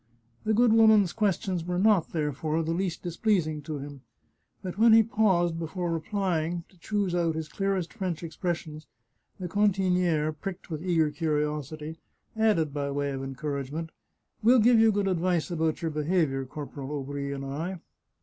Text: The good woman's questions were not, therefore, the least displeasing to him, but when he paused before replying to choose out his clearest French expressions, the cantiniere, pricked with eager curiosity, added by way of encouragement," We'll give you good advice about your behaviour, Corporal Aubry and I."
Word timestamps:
The 0.45 0.55
good 0.55 0.73
woman's 0.73 1.13
questions 1.13 1.63
were 1.63 1.77
not, 1.77 2.09
therefore, 2.09 2.63
the 2.63 2.71
least 2.73 3.03
displeasing 3.03 3.61
to 3.61 3.77
him, 3.77 4.01
but 4.63 4.75
when 4.79 4.93
he 4.93 5.03
paused 5.03 5.59
before 5.59 5.91
replying 5.93 6.63
to 6.69 6.77
choose 6.79 7.13
out 7.13 7.35
his 7.35 7.47
clearest 7.47 7.93
French 7.93 8.23
expressions, 8.23 8.87
the 9.39 9.47
cantiniere, 9.47 10.33
pricked 10.33 10.71
with 10.71 10.81
eager 10.83 11.11
curiosity, 11.11 11.99
added 12.35 12.73
by 12.73 12.89
way 12.89 13.11
of 13.11 13.21
encouragement," 13.23 13.91
We'll 14.41 14.57
give 14.57 14.79
you 14.79 14.91
good 14.91 15.07
advice 15.07 15.51
about 15.51 15.83
your 15.83 15.91
behaviour, 15.91 16.45
Corporal 16.47 16.89
Aubry 16.97 17.31
and 17.31 17.45
I." 17.45 17.77